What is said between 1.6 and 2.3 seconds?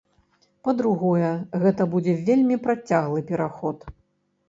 гэта будзе